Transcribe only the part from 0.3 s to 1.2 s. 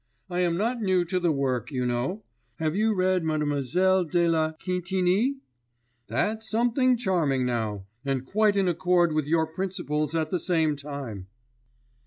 I am not new to